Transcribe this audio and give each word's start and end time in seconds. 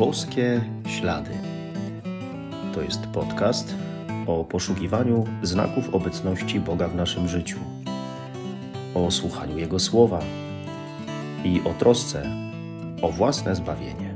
Boskie 0.00 0.60
Ślady. 0.88 1.30
To 2.74 2.82
jest 2.82 3.06
podcast 3.06 3.74
o 4.26 4.44
poszukiwaniu 4.44 5.24
znaków 5.42 5.94
obecności 5.94 6.60
Boga 6.60 6.88
w 6.88 6.94
naszym 6.94 7.28
życiu, 7.28 7.58
o 8.94 9.10
słuchaniu 9.10 9.58
Jego 9.58 9.78
słowa 9.78 10.20
i 11.44 11.60
o 11.64 11.74
trosce 11.74 12.22
o 13.02 13.08
własne 13.08 13.54
zbawienie. 13.56 14.14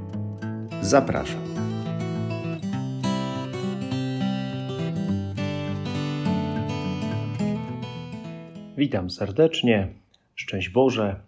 Zapraszam. 0.80 1.44
Witam 8.76 9.10
serdecznie. 9.10 9.88
Szczęść 10.34 10.68
Boże. 10.68 11.20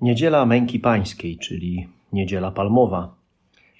Niedziela 0.00 0.46
Męki 0.46 0.80
Pańskiej, 0.80 1.38
czyli 1.38 1.95
Niedziela 2.12 2.50
Palmowa, 2.50 3.14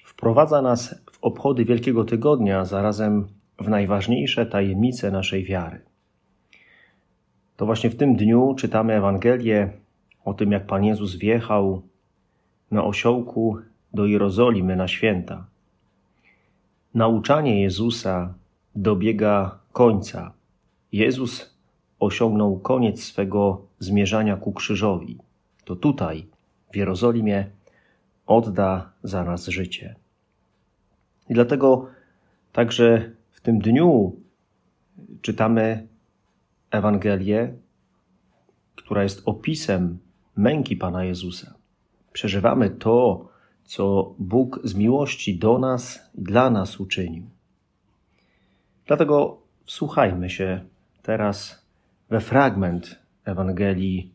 wprowadza 0.03 0.61
nas 0.61 1.01
w 1.11 1.17
obchody 1.21 1.65
Wielkiego 1.65 2.05
Tygodnia, 2.05 2.65
zarazem 2.65 3.27
w 3.59 3.69
najważniejsze 3.69 4.45
tajemnice 4.45 5.11
naszej 5.11 5.43
wiary. 5.43 5.81
To 7.57 7.65
właśnie 7.65 7.89
w 7.89 7.95
tym 7.95 8.15
dniu 8.15 8.55
czytamy 8.57 8.93
Ewangelię 8.93 9.69
o 10.25 10.33
tym, 10.33 10.51
jak 10.51 10.65
Pan 10.65 10.83
Jezus 10.83 11.15
wjechał 11.15 11.81
na 12.71 12.83
osiołku 12.83 13.57
do 13.93 14.05
Jerozolimy 14.05 14.75
na 14.75 14.87
święta. 14.87 15.45
Nauczanie 16.93 17.61
Jezusa 17.61 18.33
dobiega 18.75 19.59
końca. 19.71 20.33
Jezus 20.91 21.57
osiągnął 21.99 22.59
koniec 22.59 23.03
swego 23.03 23.61
zmierzania 23.79 24.37
ku 24.37 24.51
krzyżowi. 24.51 25.17
To 25.65 25.75
tutaj, 25.75 26.25
w 26.71 26.75
Jerozolimie, 26.75 27.49
odda 28.27 28.91
za 29.03 29.23
nas 29.23 29.47
życie. 29.47 29.95
I 31.29 31.33
dlatego 31.33 31.89
także 32.51 33.11
w 33.31 33.41
tym 33.41 33.59
dniu 33.59 34.15
czytamy 35.21 35.87
Ewangelię, 36.71 37.53
która 38.75 39.03
jest 39.03 39.21
opisem 39.25 39.97
męki 40.35 40.75
Pana 40.75 41.03
Jezusa. 41.03 41.53
Przeżywamy 42.13 42.69
to, 42.69 43.29
co 43.63 44.13
Bóg 44.19 44.59
z 44.63 44.75
miłości 44.75 45.39
do 45.39 45.59
nas 45.59 45.99
i 46.15 46.21
dla 46.21 46.49
nas 46.49 46.79
uczynił. 46.79 47.23
Dlatego 48.85 49.41
wsłuchajmy 49.65 50.29
się 50.29 50.61
teraz 51.01 51.65
we 52.09 52.21
fragment 52.21 52.99
Ewangelii 53.25 54.11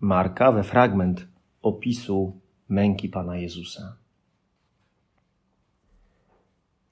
Marka, 0.00 0.52
we 0.52 0.62
fragment 0.62 1.26
opisu 1.62 2.40
męki 2.72 3.08
Pana 3.08 3.36
Jezusa. 3.36 3.96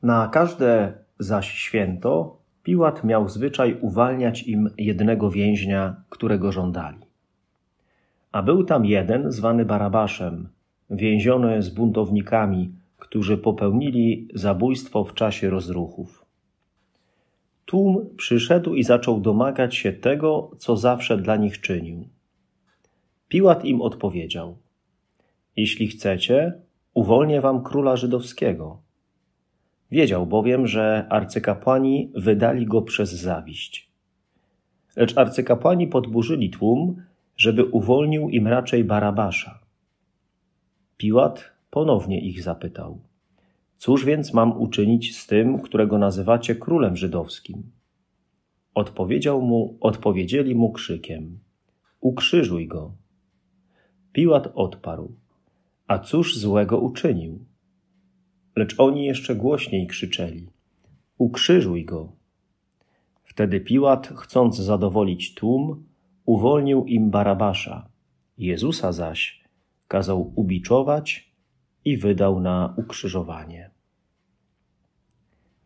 Na 0.02 0.28
każde 0.28 0.92
zaś 1.18 1.50
święto 1.50 2.40
Piłat 2.62 3.04
miał 3.04 3.28
zwyczaj 3.28 3.78
uwalniać 3.80 4.42
im 4.42 4.70
jednego 4.78 5.30
więźnia, 5.30 6.02
którego 6.10 6.52
żądali. 6.52 6.98
A 8.32 8.42
był 8.42 8.64
tam 8.64 8.86
jeden 8.86 9.32
zwany 9.32 9.64
Barabaszem, 9.64 10.48
więziony 10.90 11.62
z 11.62 11.70
buntownikami, 11.70 12.72
którzy 12.98 13.38
popełnili 13.38 14.28
zabójstwo 14.34 15.04
w 15.04 15.14
czasie 15.14 15.50
rozruchów. 15.50 16.24
Tłum 17.64 18.08
przyszedł 18.16 18.74
i 18.74 18.84
zaczął 18.84 19.20
domagać 19.20 19.76
się 19.76 19.92
tego, 19.92 20.50
co 20.58 20.76
zawsze 20.76 21.18
dla 21.18 21.36
nich 21.36 21.60
czynił. 21.60 22.08
Piłat 23.28 23.64
im 23.64 23.82
odpowiedział– 23.82 24.56
jeśli 25.56 25.88
chcecie, 25.88 26.52
uwolnię 26.94 27.40
wam 27.40 27.62
króla 27.62 27.96
żydowskiego. 27.96 28.82
Wiedział 29.90 30.26
bowiem, 30.26 30.66
że 30.66 31.06
arcykapłani 31.10 32.12
wydali 32.14 32.66
go 32.66 32.82
przez 32.82 33.12
zawiść. 33.12 33.90
Lecz 34.96 35.18
arcykapłani 35.18 35.86
podburzyli 35.86 36.50
tłum, 36.50 37.02
żeby 37.36 37.64
uwolnił 37.64 38.28
im 38.28 38.46
raczej 38.48 38.84
Barabasza. 38.84 39.58
Piłat 40.96 41.44
ponownie 41.70 42.20
ich 42.20 42.42
zapytał: 42.42 43.00
Cóż 43.76 44.04
więc 44.04 44.34
mam 44.34 44.60
uczynić 44.60 45.18
z 45.18 45.26
tym, 45.26 45.58
którego 45.58 45.98
nazywacie 45.98 46.54
królem 46.54 46.96
żydowskim? 46.96 47.62
Odpowiedział 48.74 49.42
mu, 49.42 49.76
odpowiedzieli 49.80 50.54
mu 50.54 50.72
krzykiem: 50.72 51.38
Ukrzyżuj 52.00 52.68
go. 52.68 52.92
Piłat 54.12 54.52
odparł: 54.54 55.12
a 55.90 55.98
cóż 55.98 56.36
złego 56.36 56.78
uczynił? 56.78 57.44
Lecz 58.56 58.74
oni 58.78 59.04
jeszcze 59.04 59.34
głośniej 59.34 59.86
krzyczeli: 59.86 60.46
Ukrzyżuj 61.18 61.84
go! 61.84 62.12
Wtedy 63.24 63.60
Piłat, 63.60 64.12
chcąc 64.16 64.56
zadowolić 64.56 65.34
tłum, 65.34 65.84
uwolnił 66.24 66.84
im 66.84 67.10
Barabasza. 67.10 67.88
Jezusa 68.38 68.92
zaś 68.92 69.44
kazał 69.88 70.32
ubiczować 70.36 71.32
i 71.84 71.96
wydał 71.96 72.40
na 72.40 72.74
ukrzyżowanie. 72.76 73.70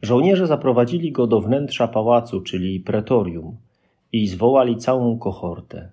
Żołnierze 0.02 0.46
zaprowadzili 0.46 1.12
go 1.12 1.26
do 1.26 1.40
wnętrza 1.40 1.88
pałacu, 1.88 2.40
czyli 2.40 2.80
pretorium, 2.80 3.56
i 4.12 4.28
zwołali 4.28 4.76
całą 4.76 5.18
kohortę. 5.18 5.92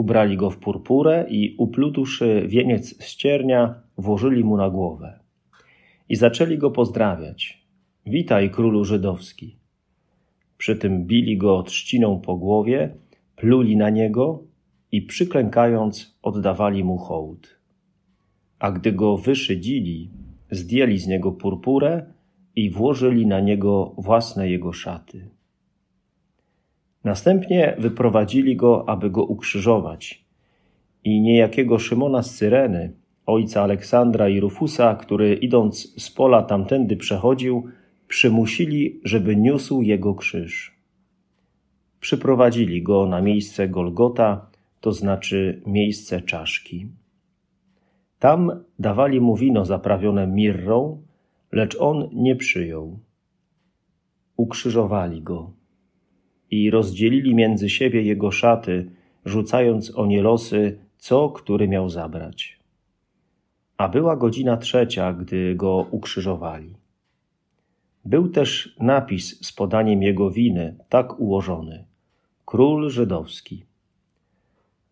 Ubrali 0.00 0.36
go 0.36 0.50
w 0.50 0.58
purpurę 0.58 1.26
i 1.30 1.56
uplutłszy 1.58 2.44
wieniec 2.48 3.04
z 3.04 3.16
ciernia, 3.16 3.82
włożyli 3.98 4.44
mu 4.44 4.56
na 4.56 4.70
głowę. 4.70 5.20
I 6.08 6.16
zaczęli 6.16 6.58
go 6.58 6.70
pozdrawiać. 6.70 7.66
Witaj, 8.06 8.50
królu 8.50 8.84
żydowski. 8.84 9.56
Przy 10.58 10.76
tym 10.76 11.04
bili 11.06 11.36
go 11.36 11.62
trzciną 11.62 12.20
po 12.20 12.36
głowie, 12.36 12.94
pluli 13.36 13.76
na 13.76 13.90
niego 13.90 14.42
i 14.92 15.02
przyklękając 15.02 16.18
oddawali 16.22 16.84
mu 16.84 16.96
hołd. 16.96 17.60
A 18.58 18.72
gdy 18.72 18.92
go 18.92 19.16
wyszydzili, 19.16 20.10
zdjęli 20.50 20.98
z 20.98 21.06
niego 21.06 21.32
purpurę 21.32 22.12
i 22.56 22.70
włożyli 22.70 23.26
na 23.26 23.40
niego 23.40 23.94
własne 23.98 24.50
jego 24.50 24.72
szaty. 24.72 25.30
Następnie 27.04 27.76
wyprowadzili 27.78 28.56
go, 28.56 28.88
aby 28.88 29.10
go 29.10 29.24
ukrzyżować. 29.24 30.24
I 31.04 31.20
niejakiego 31.20 31.78
Szymona 31.78 32.22
z 32.22 32.34
Cyreny, 32.34 32.92
ojca 33.26 33.62
Aleksandra 33.62 34.28
i 34.28 34.40
Rufusa, 34.40 34.94
który 34.94 35.34
idąc 35.34 36.02
z 36.02 36.10
pola 36.10 36.42
tamtędy 36.42 36.96
przechodził, 36.96 37.64
przymusili, 38.08 39.00
żeby 39.04 39.36
niósł 39.36 39.82
jego 39.82 40.14
krzyż. 40.14 40.74
Przyprowadzili 42.00 42.82
go 42.82 43.06
na 43.06 43.20
miejsce 43.20 43.68
Golgota, 43.68 44.50
to 44.80 44.92
znaczy 44.92 45.62
miejsce 45.66 46.20
czaszki. 46.20 46.88
Tam 48.18 48.64
dawali 48.78 49.20
mu 49.20 49.36
wino 49.36 49.64
zaprawione 49.64 50.26
mirrą, 50.26 51.02
lecz 51.52 51.76
on 51.80 52.08
nie 52.12 52.36
przyjął. 52.36 52.98
Ukrzyżowali 54.36 55.22
go 55.22 55.59
i 56.50 56.70
rozdzielili 56.70 57.34
między 57.34 57.70
siebie 57.70 58.02
jego 58.02 58.30
szaty, 58.30 58.90
rzucając 59.24 59.96
o 59.96 60.06
nie 60.06 60.22
losy, 60.22 60.78
co 60.98 61.28
który 61.28 61.68
miał 61.68 61.88
zabrać. 61.88 62.58
A 63.76 63.88
była 63.88 64.16
godzina 64.16 64.56
trzecia, 64.56 65.12
gdy 65.12 65.54
go 65.54 65.86
ukrzyżowali. 65.90 66.74
Był 68.04 68.28
też 68.28 68.76
napis 68.80 69.46
z 69.46 69.52
podaniem 69.52 70.02
jego 70.02 70.30
winy, 70.30 70.76
tak 70.88 71.20
ułożony: 71.20 71.84
Król 72.44 72.90
Żydowski. 72.90 73.64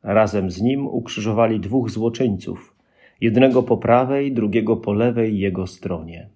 Razem 0.02 0.50
z 0.50 0.60
nim 0.60 0.86
ukrzyżowali 0.86 1.60
dwóch 1.60 1.90
złoczyńców, 1.90 2.76
jednego 3.20 3.62
po 3.62 3.76
prawej, 3.76 4.32
drugiego 4.32 4.76
po 4.76 4.92
lewej 4.92 5.38
jego 5.38 5.66
stronie. 5.66 6.28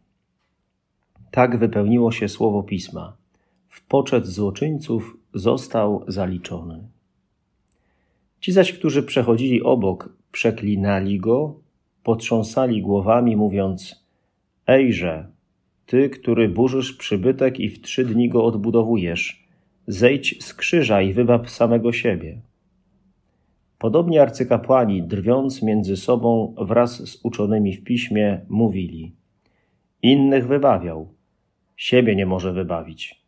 Tak 1.31 1.59
wypełniło 1.59 2.13
się 2.13 2.29
słowo 2.29 2.63
pisma 2.63 3.22
w 3.73 3.83
poczet 3.87 4.27
złoczyńców 4.27 5.17
został 5.35 6.05
zaliczony. 6.09 6.89
Ci 8.41 8.53
zaś, 8.53 8.73
którzy 8.73 9.03
przechodzili 9.03 9.63
obok, 9.63 10.13
przeklinali 10.33 11.21
go, 11.21 11.61
potrząsali 12.03 12.83
głowami, 12.83 13.37
mówiąc: 13.37 14.05
Ejże, 14.67 15.27
ty, 15.87 16.11
który 16.11 16.49
burzysz 16.49 16.93
przybytek 16.93 17.61
i 17.61 17.69
w 17.69 17.81
trzy 17.81 18.05
dni 18.05 18.29
go 18.29 18.45
odbudowujesz, 18.45 19.49
zejdź 19.87 20.45
z 20.45 20.55
krzyża 20.55 21.03
i 21.03 21.13
wybaw 21.13 21.51
samego 21.51 21.93
siebie. 21.93 22.41
Podobnie 23.79 24.23
arcykapłani, 24.23 25.03
drwiąc 25.03 25.63
między 25.63 25.97
sobą 25.97 26.55
wraz 26.59 27.09
z 27.11 27.21
uczonymi 27.23 27.77
w 27.77 27.85
piśmie, 27.85 28.41
mówili: 28.49 29.13
Innych 30.03 30.47
wybawiał, 30.47 31.15
siebie 31.77 32.17
nie 32.17 32.27
może 32.27 32.53
wybawić. 32.53 33.22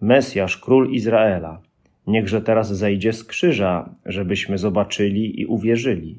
Mesjasz, 0.00 0.56
król 0.56 0.90
Izraela, 0.90 1.60
niechże 2.06 2.40
teraz 2.42 2.72
zejdzie 2.72 3.12
z 3.12 3.24
krzyża, 3.24 3.90
żebyśmy 4.06 4.58
zobaczyli 4.58 5.40
i 5.40 5.46
uwierzyli. 5.46 6.18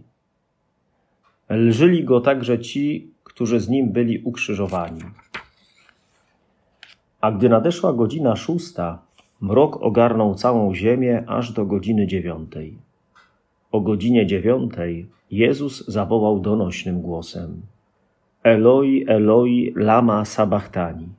Lżyli 1.50 2.04
go 2.04 2.22
także 2.22 2.60
ci, 2.60 3.12
którzy 3.24 3.60
z 3.60 3.70
nim 3.70 3.92
byli 3.92 4.20
ukrzyżowani. 4.20 5.02
A 7.22 7.32
gdy 7.32 7.50
nadeszła 7.50 7.94
godzina 7.94 8.36
szósta, 8.36 9.02
mrok 9.42 9.82
ogarnął 9.82 10.36
całą 10.36 10.76
ziemię 10.76 11.24
aż 11.28 11.52
do 11.52 11.66
godziny 11.66 12.08
dziewiątej. 12.08 12.78
O 13.72 13.82
godzinie 13.82 14.26
dziewiątej 14.26 15.08
Jezus 15.32 15.88
zawołał 15.88 16.40
donośnym 16.40 17.02
głosem: 17.02 17.62
Eloi, 18.44 19.06
Eloi, 19.08 19.74
lama 19.76 20.26
sabachthani. 20.26 21.10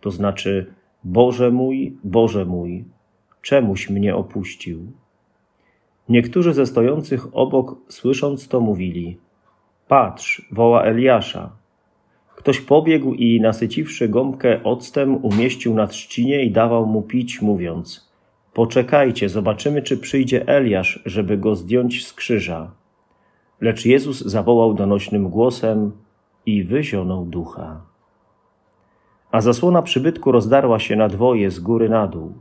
To 0.00 0.10
znaczy: 0.10 0.72
Boże 1.04 1.50
mój, 1.50 1.96
Boże 2.04 2.44
mój, 2.44 2.84
czemuś 3.42 3.90
mnie 3.90 4.16
opuścił? 4.16 4.92
Niektórzy 6.08 6.54
ze 6.54 6.66
stojących 6.66 7.36
obok, 7.36 7.76
słysząc 7.88 8.48
to, 8.48 8.60
mówili: 8.60 9.18
Patrz, 9.88 10.48
woła 10.52 10.82
Eliasza. 10.82 11.50
Ktoś 12.36 12.60
pobiegł 12.60 13.14
i 13.14 13.40
nasyciwszy 13.40 14.08
gąbkę 14.08 14.62
octem, 14.64 15.24
umieścił 15.24 15.74
na 15.74 15.86
trzcinie 15.86 16.44
i 16.44 16.50
dawał 16.50 16.86
mu 16.86 17.02
pić, 17.02 17.42
mówiąc: 17.42 18.12
Poczekajcie, 18.54 19.28
zobaczymy, 19.28 19.82
czy 19.82 19.98
przyjdzie 19.98 20.48
Eliasz, 20.48 21.02
żeby 21.06 21.38
go 21.38 21.56
zdjąć 21.56 22.06
z 22.06 22.12
krzyża. 22.12 22.70
Lecz 23.60 23.84
Jezus 23.84 24.20
zawołał 24.20 24.74
donośnym 24.74 25.28
głosem 25.28 25.92
i 26.46 26.64
wyzionął 26.64 27.24
ducha. 27.24 27.91
A 29.32 29.40
zasłona 29.40 29.82
przybytku 29.82 30.32
rozdarła 30.32 30.78
się 30.78 30.96
na 30.96 31.08
dwoje 31.08 31.50
z 31.50 31.60
góry 31.60 31.88
na 31.88 32.06
dół. 32.06 32.32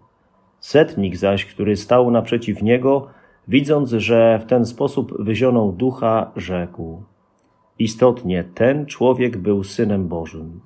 Setnik 0.59 1.17
zaś, 1.17 1.45
który 1.45 1.75
stał 1.77 2.11
naprzeciw 2.11 2.61
niego, 2.61 3.07
widząc, 3.47 3.89
że 3.89 4.39
w 4.39 4.45
ten 4.45 4.65
sposób 4.65 5.23
wyzionął 5.23 5.71
ducha, 5.71 6.31
rzekł: 6.35 7.03
Istotnie 7.79 8.43
ten 8.55 8.85
człowiek 8.85 9.37
był 9.37 9.63
synem 9.63 10.07
Bożym. 10.07 10.59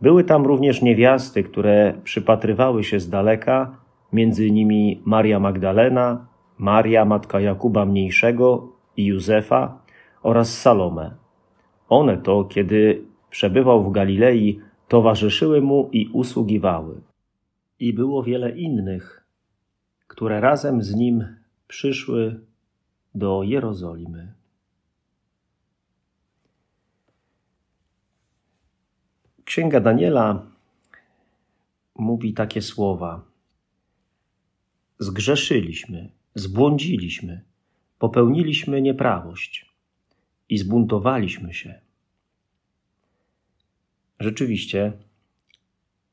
Były 0.00 0.24
tam 0.24 0.46
również 0.46 0.82
niewiasty, 0.82 1.42
które 1.42 1.94
przypatrywały 2.04 2.84
się 2.84 3.00
z 3.00 3.08
daleka, 3.08 3.76
między 4.12 4.50
nimi 4.50 5.02
Maria 5.04 5.40
Magdalena, 5.40 6.26
Maria, 6.58 7.04
matka 7.04 7.40
Jakuba 7.40 7.84
Mniejszego 7.84 8.68
i 8.96 9.04
Józefa 9.04 9.78
oraz 10.22 10.58
Salome. 10.58 11.14
One 11.88 12.16
to, 12.16 12.44
kiedy 12.44 13.04
przebywał 13.30 13.84
w 13.84 13.92
Galilei, 13.92 14.60
towarzyszyły 14.88 15.60
mu 15.60 15.90
i 15.92 16.08
usługiwały. 16.08 17.00
I 17.78 17.92
było 17.92 18.22
wiele 18.22 18.50
innych, 18.50 19.26
które 20.06 20.40
razem 20.40 20.82
z 20.82 20.94
nim 20.94 21.36
przyszły 21.68 22.40
do 23.14 23.42
Jerozolimy. 23.42 24.34
Księga 29.44 29.80
Daniela 29.80 30.46
mówi 31.94 32.34
takie 32.34 32.62
słowa: 32.62 33.24
Zgrzeszyliśmy, 34.98 36.10
zbłądziliśmy, 36.34 37.40
popełniliśmy 37.98 38.82
nieprawość 38.82 39.74
i 40.48 40.58
zbuntowaliśmy 40.58 41.54
się. 41.54 41.80
Rzeczywiście, 44.20 44.92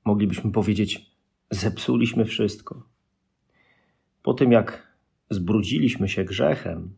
moglibyśmy 0.05 0.51
powiedzieć, 0.51 1.11
zepsuliśmy 1.51 2.25
wszystko. 2.25 2.83
Po 4.23 4.33
tym, 4.33 4.51
jak 4.51 4.97
zbrudziliśmy 5.29 6.09
się 6.09 6.23
grzechem, 6.23 6.95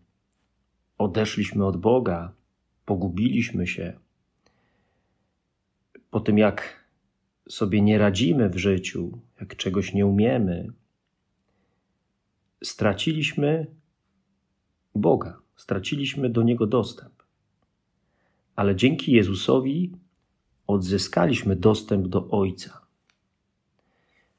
odeszliśmy 0.98 1.66
od 1.66 1.78
Boga, 1.78 2.34
pogubiliśmy 2.86 3.68
się, 3.68 4.00
po 6.10 6.20
tym 6.20 6.38
jak 6.38 6.84
sobie 7.50 7.82
nie 7.82 7.98
radzimy 7.98 8.50
w 8.50 8.58
życiu, 8.58 9.22
jak 9.40 9.56
czegoś 9.56 9.94
nie 9.94 10.06
umiemy, 10.06 10.74
straciliśmy 12.64 13.68
Boga, 14.96 15.40
straciliśmy 15.56 16.30
do 16.30 16.44
Niego 16.44 16.68
dostęp. 16.68 17.24
Ale 18.56 18.76
dzięki 18.76 19.12
Jezusowi 19.12 19.92
odzyskaliśmy 20.68 21.56
dostęp 21.56 22.08
do 22.08 22.30
Ojca. 22.30 22.82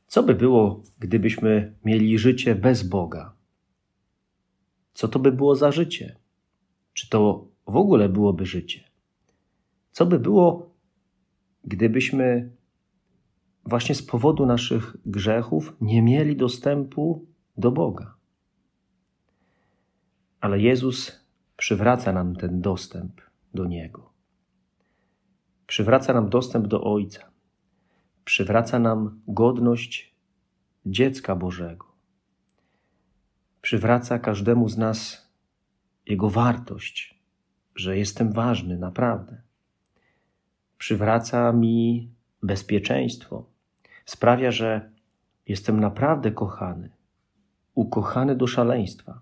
Co 0.06 0.22
by 0.22 0.34
było, 0.34 0.82
gdybyśmy 0.98 1.74
mieli 1.84 2.18
życie 2.18 2.54
bez 2.54 2.82
Boga? 2.82 3.32
Co 4.92 5.08
to 5.08 5.18
by 5.18 5.32
było 5.32 5.56
za 5.56 5.72
życie? 5.72 6.16
Czy 6.92 7.08
to 7.08 7.48
w 7.66 7.76
ogóle 7.76 8.08
byłoby 8.08 8.46
życie? 8.46 8.84
Co 9.90 10.06
by 10.06 10.18
było, 10.18 10.70
gdybyśmy 11.64 12.50
właśnie 13.64 13.94
z 13.94 14.02
powodu 14.02 14.46
naszych 14.46 14.96
grzechów 15.06 15.76
nie 15.80 16.02
mieli 16.02 16.36
dostępu 16.36 17.26
do 17.56 17.72
Boga. 17.72 18.14
Ale 20.40 20.60
Jezus 20.60 21.24
przywraca 21.56 22.12
nam 22.12 22.36
ten 22.36 22.60
dostęp 22.60 23.20
do 23.54 23.64
Niego. 23.64 24.13
Przywraca 25.74 26.12
nam 26.12 26.28
dostęp 26.28 26.66
do 26.66 26.84
Ojca. 26.84 27.30
Przywraca 28.24 28.78
nam 28.78 29.20
godność 29.28 30.14
dziecka 30.86 31.36
Bożego. 31.36 31.86
Przywraca 33.62 34.18
każdemu 34.18 34.68
z 34.68 34.78
nas 34.78 35.30
Jego 36.06 36.30
wartość, 36.30 37.20
że 37.74 37.98
jestem 37.98 38.32
ważny 38.32 38.78
naprawdę 38.78 39.40
przywraca 40.78 41.52
mi 41.52 42.10
bezpieczeństwo, 42.42 43.46
sprawia, 44.04 44.50
że 44.50 44.90
jestem 45.46 45.80
naprawdę 45.80 46.30
kochany, 46.32 46.90
ukochany 47.74 48.36
do 48.36 48.46
szaleństwa. 48.46 49.20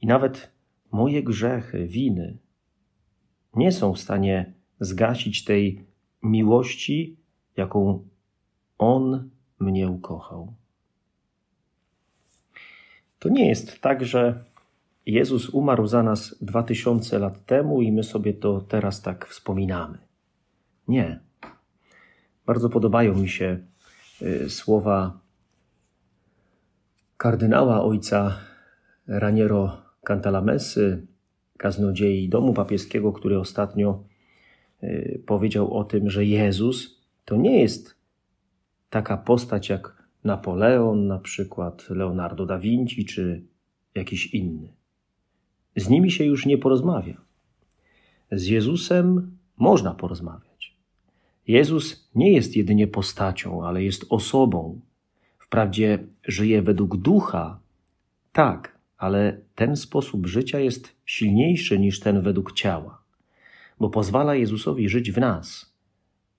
I 0.00 0.06
nawet 0.06 0.52
moje 0.92 1.22
grzechy, 1.22 1.86
winy 1.86 2.38
nie 3.54 3.72
są 3.72 3.92
w 3.92 4.00
stanie 4.00 4.59
zgasić 4.80 5.44
tej 5.44 5.84
miłości, 6.22 7.16
jaką 7.56 8.08
On 8.78 9.30
mnie 9.58 9.88
ukochał. 9.88 10.52
To 13.18 13.28
nie 13.28 13.48
jest 13.48 13.80
tak, 13.80 14.04
że 14.04 14.44
Jezus 15.06 15.48
umarł 15.50 15.86
za 15.86 16.02
nas 16.02 16.36
dwa 16.40 16.62
tysiące 16.62 17.18
lat 17.18 17.46
temu 17.46 17.82
i 17.82 17.92
my 17.92 18.04
sobie 18.04 18.34
to 18.34 18.60
teraz 18.60 19.02
tak 19.02 19.26
wspominamy. 19.26 19.98
Nie. 20.88 21.20
Bardzo 22.46 22.68
podobają 22.68 23.14
mi 23.14 23.28
się 23.28 23.58
y, 24.22 24.50
słowa 24.50 25.20
kardynała 27.16 27.82
ojca 27.82 28.36
Raniero 29.06 29.82
Cantalamessy, 30.04 31.06
kaznodziei 31.58 32.28
domu 32.28 32.54
papieskiego, 32.54 33.12
który 33.12 33.38
ostatnio 33.38 34.04
powiedział 35.26 35.74
o 35.74 35.84
tym, 35.84 36.10
że 36.10 36.24
Jezus 36.24 37.00
to 37.24 37.36
nie 37.36 37.60
jest 37.60 37.94
taka 38.90 39.16
postać 39.16 39.68
jak 39.68 40.02
Napoleon, 40.24 41.06
na 41.06 41.18
przykład 41.18 41.90
Leonardo 41.90 42.46
da 42.46 42.58
Vinci 42.58 43.04
czy 43.04 43.42
jakiś 43.94 44.34
inny. 44.34 44.68
Z 45.76 45.88
nimi 45.88 46.10
się 46.10 46.24
już 46.24 46.46
nie 46.46 46.58
porozmawia. 46.58 47.20
Z 48.32 48.46
Jezusem 48.46 49.36
można 49.56 49.94
porozmawiać. 49.94 50.76
Jezus 51.46 52.10
nie 52.14 52.32
jest 52.32 52.56
jedynie 52.56 52.86
postacią, 52.86 53.64
ale 53.64 53.84
jest 53.84 54.06
osobą. 54.08 54.80
Wprawdzie 55.38 55.98
żyje 56.24 56.62
według 56.62 56.96
ducha, 56.96 57.60
tak, 58.32 58.78
ale 58.96 59.40
ten 59.54 59.76
sposób 59.76 60.26
życia 60.26 60.58
jest 60.58 60.96
silniejszy 61.04 61.78
niż 61.78 62.00
ten 62.00 62.22
według 62.22 62.52
ciała, 62.52 62.99
bo 63.80 63.90
pozwala 63.90 64.34
Jezusowi 64.34 64.88
żyć 64.88 65.12
w 65.12 65.18
nas, 65.18 65.74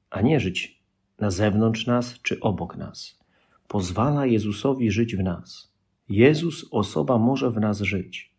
a 0.09 0.21
nie 0.21 0.39
żyć 0.39 0.81
na 1.19 1.31
zewnątrz 1.31 1.87
nas 1.87 2.19
czy 2.21 2.39
obok 2.39 2.77
nas. 2.77 3.19
Pozwala 3.67 4.25
Jezusowi 4.25 4.91
żyć 4.91 5.15
w 5.15 5.23
nas. 5.23 5.73
Jezus, 6.09 6.65
osoba, 6.71 7.17
może 7.17 7.51
w 7.51 7.59
nas 7.59 7.81
żyć. 7.81 8.35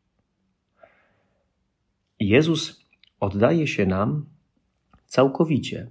Jezus 2.21 2.87
oddaje 3.21 3.67
się 3.67 3.87
nam 3.87 4.27
całkowicie 5.07 5.91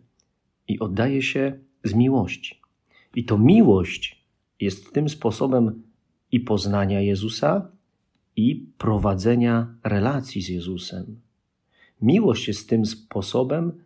i 0.68 0.80
oddaje 0.80 1.22
się 1.22 1.60
z 1.84 1.94
miłości. 1.94 2.62
I 3.16 3.26
to 3.26 3.38
miłość 3.38 4.26
jest 4.60 4.94
tym 4.94 5.10
sposobem 5.10 5.84
i 6.32 6.40
poznania 6.40 7.02
Jezusa, 7.02 7.72
i 8.36 8.56
prowadzenia 8.78 9.76
relacji 9.84 10.42
z 10.42 10.50
Jezusem. 10.50 11.22
Miłość 12.02 12.48
jest 12.48 12.70
tym 12.70 12.86
sposobem, 12.86 13.84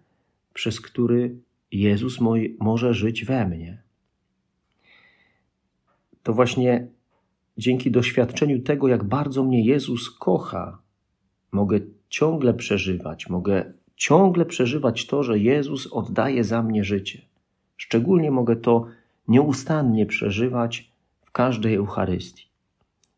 przez 0.54 0.82
który 0.82 1.38
Jezus 1.72 2.20
może 2.60 2.94
żyć 2.94 3.26
we 3.26 3.48
mnie. 3.48 3.84
To 6.24 6.34
właśnie 6.34 6.88
dzięki 7.58 7.92
doświadczeniu 7.92 8.62
tego, 8.62 8.88
jak 8.88 9.04
bardzo 9.04 9.44
mnie 9.44 9.66
Jezus 9.66 10.12
kocha, 10.12 10.78
mogę 11.52 11.80
ciągle 12.10 12.54
przeżywać, 12.54 13.30
mogę 13.30 13.74
ciągle 13.96 14.46
przeżywać 14.46 15.06
to, 15.06 15.24
że 15.24 15.40
Jezus 15.40 15.88
oddaje 15.88 16.44
za 16.44 16.64
mnie 16.64 16.84
życie. 16.84 17.22
Szczególnie 17.78 18.32
mogę 18.32 18.56
to 18.56 18.86
nieustannie 19.28 20.06
przeżywać 20.06 20.92
w 21.22 21.32
każdej 21.32 21.76
Eucharystii. 21.76 22.46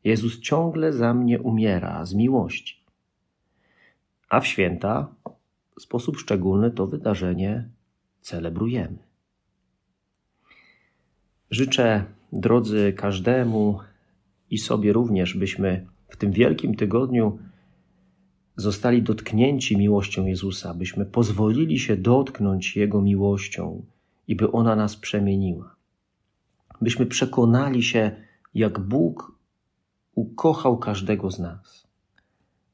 Jezus 0.04 0.40
ciągle 0.40 0.94
za 0.94 1.14
mnie 1.14 1.40
umiera 1.40 2.06
z 2.06 2.14
miłości. 2.14 2.77
A 4.30 4.40
w 4.40 4.48
święta 4.48 5.08
w 5.78 5.82
sposób 5.82 6.18
szczególny 6.18 6.72
to 6.72 6.88
wydarzenie 6.88 7.70
celebrujemy. 8.22 8.98
Życzę, 11.52 12.06
drodzy, 12.34 12.94
każdemu 12.98 13.80
i 14.50 14.58
sobie 14.58 14.94
również, 14.94 15.34
byśmy 15.34 15.88
w 16.10 16.18
tym 16.18 16.32
wielkim 16.32 16.76
tygodniu 16.76 17.40
zostali 18.56 19.02
dotknięci 19.02 19.78
miłością 19.78 20.26
Jezusa, 20.26 20.74
byśmy 20.74 21.06
pozwolili 21.06 21.80
się 21.80 21.98
dotknąć 21.98 22.76
Jego 22.76 23.02
miłością 23.02 23.86
i 24.28 24.36
by 24.36 24.52
ona 24.52 24.76
nas 24.76 24.96
przemieniła. 24.96 25.76
Byśmy 26.82 27.06
przekonali 27.06 27.84
się, 27.84 28.12
jak 28.54 28.80
Bóg 28.80 29.38
ukochał 30.16 30.78
każdego 30.78 31.32
z 31.32 31.40
nas. 31.40 31.88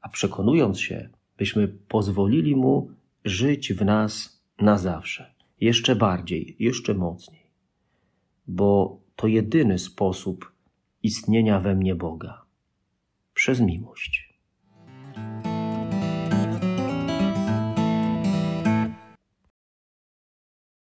A 0.00 0.08
przekonując 0.08 0.80
się, 0.80 1.08
byśmy 1.38 1.68
pozwolili 1.68 2.56
Mu 2.56 2.90
żyć 3.24 3.72
w 3.72 3.84
nas 3.84 4.42
na 4.58 4.78
zawsze, 4.78 5.34
jeszcze 5.60 5.96
bardziej, 5.96 6.56
jeszcze 6.58 6.94
mocniej, 6.94 7.50
bo 8.46 9.00
to 9.16 9.26
jedyny 9.26 9.78
sposób 9.78 10.52
istnienia 11.02 11.60
we 11.60 11.74
mnie 11.74 11.94
Boga 11.94 12.44
przez 13.34 13.60
miłość. 13.60 14.23